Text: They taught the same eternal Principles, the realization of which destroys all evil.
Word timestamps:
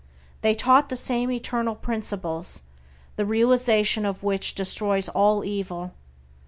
They 0.41 0.55
taught 0.55 0.89
the 0.89 0.97
same 0.97 1.29
eternal 1.31 1.75
Principles, 1.75 2.63
the 3.17 3.25
realization 3.27 4.03
of 4.03 4.23
which 4.23 4.55
destroys 4.55 5.07
all 5.09 5.45
evil. 5.45 5.91